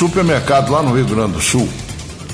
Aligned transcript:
supermercado 0.00 0.72
lá 0.72 0.82
no 0.82 0.96
Rio 0.96 1.04
Grande 1.04 1.34
do 1.34 1.42
Sul 1.42 1.68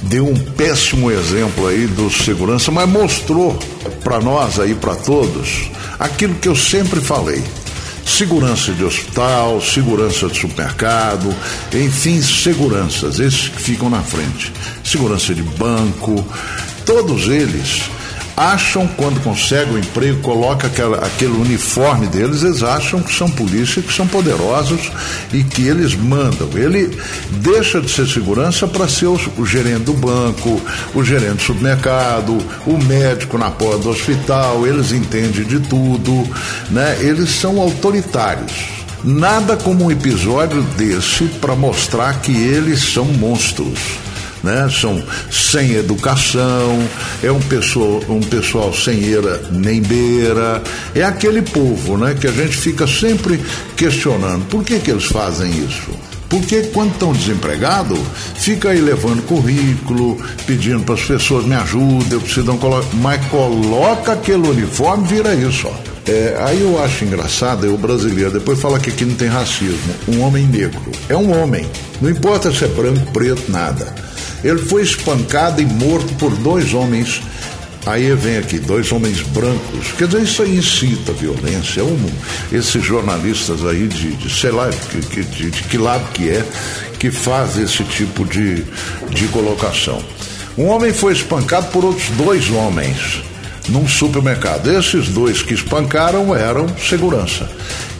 deu 0.02 0.24
um 0.24 0.36
péssimo 0.36 1.10
exemplo 1.10 1.66
aí 1.66 1.88
do 1.88 2.08
segurança, 2.08 2.70
mas 2.70 2.88
mostrou 2.88 3.58
para 4.04 4.20
nós 4.20 4.60
aí, 4.60 4.72
para 4.72 4.94
todos, 4.94 5.68
aquilo 5.98 6.36
que 6.36 6.46
eu 6.46 6.54
sempre 6.54 7.00
falei. 7.00 7.42
Segurança 8.04 8.72
de 8.72 8.84
hospital, 8.84 9.60
segurança 9.60 10.28
de 10.28 10.38
supermercado, 10.38 11.34
enfim, 11.74 12.22
seguranças, 12.22 13.18
esses 13.18 13.48
que 13.48 13.60
ficam 13.60 13.90
na 13.90 14.00
frente. 14.00 14.52
Segurança 14.84 15.34
de 15.34 15.42
banco, 15.42 16.24
todos 16.84 17.26
eles 17.26 17.90
acham 18.36 18.86
quando 18.86 19.22
conseguem 19.22 19.74
o 19.74 19.78
emprego, 19.78 20.20
coloca 20.20 20.66
aquela, 20.66 20.98
aquele 20.98 21.32
uniforme 21.32 22.06
deles, 22.06 22.42
eles 22.42 22.62
acham 22.62 23.00
que 23.00 23.14
são 23.14 23.28
polícia, 23.30 23.80
que 23.80 23.92
são 23.92 24.06
poderosos 24.06 24.92
e 25.32 25.42
que 25.42 25.66
eles 25.66 25.94
mandam. 25.94 26.48
Ele 26.54 26.96
deixa 27.30 27.80
de 27.80 27.90
ser 27.90 28.06
segurança 28.06 28.68
para 28.68 28.86
ser 28.86 29.06
o, 29.06 29.18
o, 29.38 29.46
gerente 29.46 29.84
do 29.84 29.94
banco, 29.94 30.60
o 30.94 31.02
gerente 31.02 31.36
do 31.36 31.42
supermercado, 31.42 32.36
o 32.66 32.76
médico 32.76 33.38
na 33.38 33.50
porta 33.50 33.78
do 33.78 33.90
hospital, 33.90 34.66
eles 34.66 34.92
entendem 34.92 35.44
de 35.44 35.60
tudo, 35.60 36.28
né? 36.70 36.98
Eles 37.00 37.30
são 37.30 37.60
autoritários. 37.60 38.76
Nada 39.02 39.56
como 39.56 39.84
um 39.84 39.90
episódio 39.90 40.62
desse 40.76 41.24
para 41.40 41.54
mostrar 41.54 42.20
que 42.20 42.32
eles 42.32 42.92
são 42.92 43.04
monstros 43.04 44.05
né? 44.46 44.68
São 44.70 45.02
sem 45.30 45.72
educação, 45.72 46.88
é 47.22 47.30
um 47.30 47.40
pessoal, 47.40 48.00
um 48.08 48.20
pessoal 48.20 48.72
sem 48.72 49.02
eira 49.02 49.42
nem 49.50 49.82
beira, 49.82 50.62
é 50.94 51.02
aquele 51.02 51.42
povo, 51.42 51.98
né? 51.98 52.14
Que 52.18 52.28
a 52.28 52.32
gente 52.32 52.56
fica 52.56 52.86
sempre 52.86 53.44
questionando, 53.76 54.46
por 54.46 54.64
que 54.64 54.78
que 54.78 54.90
eles 54.90 55.04
fazem 55.04 55.50
isso? 55.50 55.90
Porque 56.28 56.62
quando 56.72 56.92
estão 56.92 57.12
desempregados, 57.12 57.98
fica 58.36 58.70
aí 58.70 58.80
levando 58.80 59.22
currículo, 59.26 60.20
pedindo 60.46 60.82
para 60.82 60.94
as 60.94 61.02
pessoas 61.02 61.44
me 61.44 61.54
ajudem, 61.54 62.12
eu 62.12 62.20
preciso 62.20 62.50
um 62.50 62.58
colo... 62.58 62.84
mas 62.94 63.24
coloca 63.26 64.12
aquele 64.12 64.48
uniforme, 64.48 65.06
vira 65.06 65.34
isso, 65.34 65.68
ó. 65.68 65.96
É, 66.08 66.36
aí 66.40 66.60
eu 66.60 66.82
acho 66.82 67.04
engraçado, 67.04 67.66
é 67.66 67.68
o 67.68 67.76
brasileiro, 67.76 68.30
depois 68.30 68.60
fala 68.60 68.78
que 68.78 68.90
aqui 68.90 69.04
não 69.04 69.16
tem 69.16 69.28
racismo. 69.28 69.92
Um 70.08 70.20
homem 70.20 70.46
negro. 70.46 70.80
É 71.08 71.16
um 71.16 71.36
homem. 71.36 71.66
Não 72.00 72.08
importa 72.08 72.52
se 72.52 72.64
é 72.64 72.68
branco, 72.68 73.10
preto, 73.12 73.50
nada. 73.50 73.92
Ele 74.44 74.58
foi 74.58 74.82
espancado 74.82 75.60
e 75.60 75.66
morto 75.66 76.14
por 76.14 76.34
dois 76.36 76.74
homens. 76.74 77.22
Aí 77.86 78.12
vem 78.14 78.38
aqui, 78.38 78.58
dois 78.58 78.90
homens 78.90 79.20
brancos. 79.22 79.92
Quer 79.96 80.08
dizer, 80.08 80.22
isso 80.22 80.42
aí 80.42 80.56
incita 80.56 81.12
a 81.12 81.14
violência. 81.14 81.84
Um, 81.84 82.10
esses 82.50 82.84
jornalistas 82.84 83.64
aí 83.64 83.86
de, 83.86 84.16
de 84.16 84.28
sei 84.28 84.50
lá, 84.50 84.68
de, 84.68 85.24
de, 85.24 85.50
de 85.50 85.62
que 85.62 85.78
lado 85.78 86.04
que 86.12 86.28
é, 86.28 86.44
que 86.98 87.10
faz 87.10 87.56
esse 87.56 87.84
tipo 87.84 88.24
de, 88.24 88.64
de 89.10 89.28
colocação. 89.28 90.02
Um 90.58 90.66
homem 90.66 90.92
foi 90.92 91.12
espancado 91.12 91.68
por 91.68 91.84
outros 91.84 92.08
dois 92.10 92.50
homens 92.50 93.22
num 93.68 93.86
supermercado. 93.86 94.70
Esses 94.70 95.08
dois 95.08 95.42
que 95.42 95.54
espancaram 95.54 96.34
eram 96.34 96.66
segurança. 96.78 97.48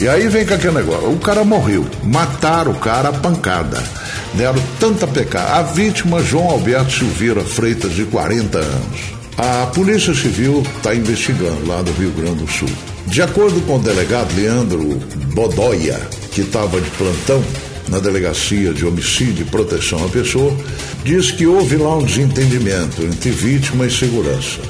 E 0.00 0.08
aí 0.08 0.28
vem 0.28 0.46
com 0.46 0.54
aquele 0.54 0.74
negócio: 0.74 1.10
o 1.10 1.18
cara 1.18 1.44
morreu, 1.44 1.86
mataram 2.02 2.72
o 2.72 2.78
cara 2.78 3.10
a 3.10 3.12
pancada. 3.12 3.82
Deram 4.36 4.62
tanta 4.78 5.06
pecado. 5.06 5.50
A 5.50 5.62
vítima, 5.62 6.22
João 6.22 6.50
Alberto 6.50 6.92
Silveira 6.92 7.42
Freitas, 7.42 7.92
de 7.92 8.04
40 8.04 8.58
anos. 8.58 9.00
A 9.38 9.66
Polícia 9.66 10.14
Civil 10.14 10.62
está 10.76 10.94
investigando 10.94 11.66
lá 11.66 11.80
do 11.80 11.90
Rio 11.92 12.10
Grande 12.10 12.44
do 12.44 12.50
Sul. 12.50 12.68
De 13.06 13.22
acordo 13.22 13.60
com 13.62 13.76
o 13.76 13.78
delegado 13.78 14.34
Leandro 14.34 15.00
Bodoia, 15.34 15.98
que 16.32 16.42
estava 16.42 16.80
de 16.80 16.90
plantão 16.90 17.42
na 17.88 17.98
Delegacia 17.98 18.74
de 18.74 18.84
Homicídio 18.84 19.46
e 19.46 19.50
Proteção 19.50 20.04
à 20.04 20.08
Pessoa, 20.08 20.54
diz 21.04 21.30
que 21.30 21.46
houve 21.46 21.76
lá 21.76 21.96
um 21.96 22.02
desentendimento 22.02 23.02
entre 23.02 23.30
vítima 23.30 23.86
e 23.86 23.90
segurança. 23.90 24.60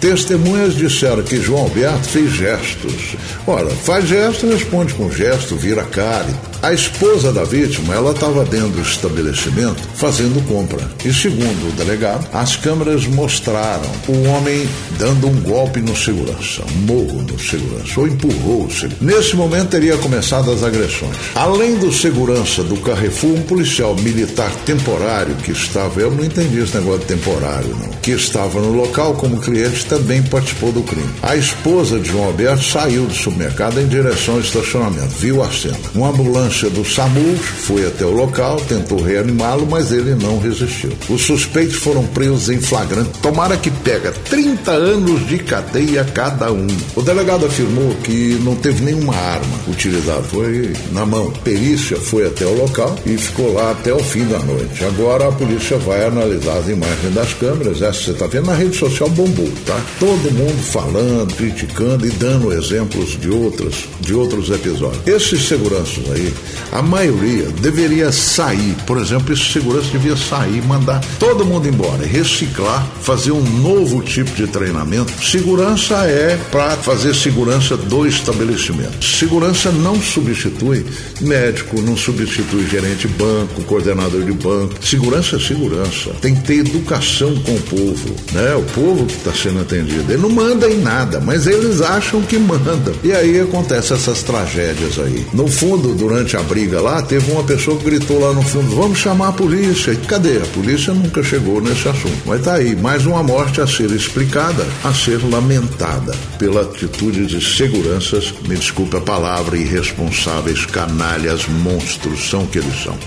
Testemunhas 0.00 0.74
disseram 0.74 1.22
que 1.22 1.40
João 1.40 1.62
Alberto 1.62 2.06
fez 2.08 2.32
gestos. 2.32 3.16
Ora, 3.46 3.70
faz 3.70 4.06
gesto, 4.06 4.46
responde 4.46 4.92
com 4.94 5.10
gesto, 5.10 5.56
vira 5.56 5.84
cara. 5.84 6.28
A 6.66 6.72
esposa 6.72 7.32
da 7.32 7.44
vítima, 7.44 7.94
ela 7.94 8.10
estava 8.10 8.44
dentro 8.44 8.70
do 8.70 8.82
estabelecimento 8.82 9.80
fazendo 9.94 10.44
compra. 10.48 10.82
E 11.04 11.14
segundo 11.14 11.68
o 11.68 11.72
delegado, 11.76 12.26
as 12.32 12.56
câmeras 12.56 13.06
mostraram 13.06 13.88
o 14.08 14.28
homem 14.30 14.68
dando 14.98 15.28
um 15.28 15.40
golpe 15.42 15.80
no 15.80 15.96
segurança, 15.96 16.64
um 16.68 16.92
morro 16.92 17.22
no 17.22 17.38
segurança, 17.38 18.00
ou 18.00 18.08
empurrou 18.08 18.64
o 18.64 18.70
segurança. 18.72 18.96
Nesse 19.00 19.36
momento 19.36 19.68
teria 19.68 19.96
começado 19.98 20.50
as 20.50 20.64
agressões. 20.64 21.14
Além 21.36 21.76
do 21.76 21.92
segurança 21.92 22.64
do 22.64 22.76
Carrefour, 22.78 23.34
um 23.34 23.42
policial 23.42 23.94
militar 23.94 24.50
temporário 24.64 25.36
que 25.36 25.52
estava, 25.52 26.00
eu 26.00 26.10
não 26.10 26.24
entendi 26.24 26.58
esse 26.58 26.76
negócio 26.76 26.98
de 26.98 27.06
temporário, 27.06 27.76
não, 27.76 27.90
que 28.02 28.10
estava 28.10 28.60
no 28.60 28.72
local 28.72 29.14
como 29.14 29.38
cliente 29.38 29.86
também 29.86 30.20
participou 30.20 30.72
do 30.72 30.82
crime. 30.82 31.14
A 31.22 31.36
esposa 31.36 32.00
de 32.00 32.10
João 32.10 32.24
Alberto 32.24 32.64
saiu 32.64 33.06
do 33.06 33.14
supermercado 33.14 33.80
em 33.80 33.86
direção 33.86 34.34
ao 34.34 34.40
estacionamento, 34.40 35.14
viu 35.20 35.44
a 35.44 35.52
cena. 35.52 35.78
Uma 35.94 36.08
ambulância 36.08 36.55
do 36.64 36.84
SAMU 36.84 37.36
foi 37.36 37.86
até 37.86 38.04
o 38.04 38.10
local, 38.10 38.56
tentou 38.68 39.00
reanimá-lo, 39.00 39.66
mas 39.70 39.92
ele 39.92 40.14
não 40.14 40.38
resistiu. 40.38 40.90
Os 41.08 41.22
suspeitos 41.22 41.76
foram 41.76 42.04
presos 42.06 42.48
em 42.48 42.60
flagrante. 42.60 43.10
Tomara 43.20 43.56
que 43.56 43.70
pega 43.70 44.12
30 44.30 44.70
anos 44.70 45.26
de 45.26 45.38
cadeia 45.38 46.04
cada 46.04 46.50
um. 46.50 46.66
O 46.94 47.02
delegado 47.02 47.44
afirmou 47.44 47.94
que 48.02 48.38
não 48.42 48.56
teve 48.56 48.82
nenhuma 48.84 49.14
arma 49.14 49.58
utilizada, 49.68 50.22
foi 50.22 50.72
na 50.92 51.04
mão. 51.04 51.30
Perícia 51.44 51.96
foi 51.96 52.26
até 52.26 52.46
o 52.46 52.56
local 52.56 52.96
e 53.04 53.16
ficou 53.18 53.52
lá 53.52 53.72
até 53.72 53.92
o 53.92 53.98
fim 53.98 54.24
da 54.24 54.38
noite. 54.38 54.84
Agora 54.84 55.28
a 55.28 55.32
polícia 55.32 55.76
vai 55.78 56.04
analisar 56.04 56.58
as 56.58 56.68
imagens 56.68 57.14
das 57.14 57.34
câmeras. 57.34 57.82
Essa 57.82 58.02
você 58.02 58.10
está 58.12 58.26
vendo 58.26 58.46
na 58.46 58.54
rede 58.54 58.76
social 58.76 59.08
bombou, 59.10 59.50
tá? 59.64 59.80
Todo 59.98 60.32
mundo 60.32 60.62
falando, 60.62 61.34
criticando 61.34 62.06
e 62.06 62.10
dando 62.10 62.52
exemplos 62.52 63.18
de 63.18 63.30
outros, 63.30 63.86
de 64.00 64.14
outros 64.14 64.50
episódios. 64.50 65.06
Esses 65.06 65.46
seguranças 65.46 66.04
aí, 66.10 66.32
a 66.72 66.82
maioria 66.82 67.48
deveria 67.60 68.10
sair, 68.12 68.76
por 68.86 68.98
exemplo, 68.98 69.32
esse 69.32 69.44
segurança 69.44 69.88
devia 69.90 70.16
sair, 70.16 70.62
mandar 70.62 71.00
todo 71.18 71.44
mundo 71.44 71.68
embora, 71.68 72.04
reciclar, 72.04 72.86
fazer 73.00 73.32
um 73.32 73.42
novo 73.42 74.02
tipo 74.02 74.30
de 74.32 74.46
treinamento. 74.46 75.12
Segurança 75.24 75.94
é 76.06 76.38
para 76.50 76.76
fazer 76.76 77.14
segurança 77.14 77.76
do 77.76 78.06
estabelecimento. 78.06 79.04
Segurança 79.04 79.70
não 79.70 80.00
substitui 80.00 80.84
médico, 81.20 81.80
não 81.80 81.96
substitui 81.96 82.66
gerente 82.66 83.06
de 83.06 83.08
banco, 83.08 83.62
coordenador 83.64 84.22
de 84.22 84.32
banco. 84.32 84.74
Segurança 84.84 85.36
é 85.36 85.38
segurança. 85.38 86.10
Tem 86.20 86.34
que 86.34 86.42
ter 86.42 86.58
educação 86.58 87.34
com 87.42 87.54
o 87.54 87.62
povo, 87.62 88.14
né? 88.32 88.54
O 88.54 88.62
povo 88.62 89.06
que 89.06 89.14
está 89.14 89.32
sendo 89.32 89.60
atendido. 89.60 90.12
Ele 90.12 90.22
não 90.22 90.30
manda 90.30 90.68
em 90.68 90.80
nada, 90.80 91.20
mas 91.20 91.46
eles 91.46 91.80
acham 91.80 92.22
que 92.22 92.38
manda. 92.38 92.92
E 93.02 93.12
aí 93.12 93.40
acontecem 93.40 93.96
essas 93.96 94.22
tragédias 94.22 94.98
aí. 94.98 95.26
No 95.32 95.48
fundo, 95.48 95.94
durante 96.26 96.36
a 96.36 96.42
briga 96.42 96.80
lá, 96.80 97.00
teve 97.02 97.30
uma 97.30 97.44
pessoa 97.44 97.78
que 97.78 97.84
gritou 97.84 98.18
lá 98.18 98.32
no 98.32 98.42
fundo: 98.42 98.74
vamos 98.74 98.98
chamar 98.98 99.28
a 99.28 99.32
polícia. 99.32 99.92
E 99.92 99.96
cadê? 99.96 100.38
A 100.38 100.46
polícia 100.46 100.92
nunca 100.92 101.22
chegou 101.22 101.60
nesse 101.60 101.88
assunto. 101.88 102.18
Mas 102.26 102.42
tá 102.42 102.54
aí, 102.54 102.74
mais 102.74 103.06
uma 103.06 103.22
morte 103.22 103.60
a 103.60 103.66
ser 103.66 103.90
explicada, 103.90 104.66
a 104.82 104.92
ser 104.92 105.22
lamentada 105.24 106.14
pela 106.38 106.62
atitude 106.62 107.26
de 107.26 107.40
seguranças, 107.40 108.34
me 108.48 108.56
desculpe 108.56 108.96
a 108.96 109.00
palavra, 109.00 109.56
irresponsáveis, 109.56 110.66
canalhas, 110.66 111.46
monstros, 111.46 112.28
são 112.28 112.44
que 112.46 112.58
eles 112.58 112.82
são. 112.82 112.98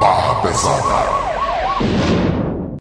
Barra 0.00 0.34
pesada. 0.42 2.21